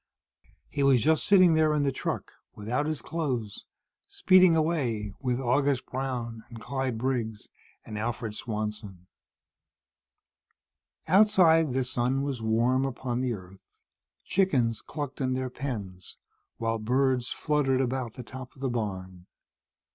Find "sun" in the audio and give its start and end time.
11.83-12.23